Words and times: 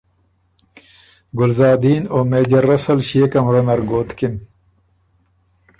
ګلزادین 1.37 2.03
او 2.13 2.19
میجر 2.31 2.63
رسل 2.71 2.99
ݭيې 3.07 3.25
کمرۀ 3.33 3.61
نر 3.67 3.79
ګوتکِن۔ 3.89 4.35